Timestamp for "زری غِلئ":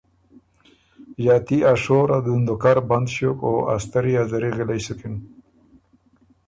4.29-4.81